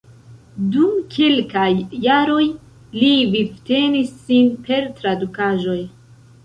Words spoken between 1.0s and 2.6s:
kelkaj jaroj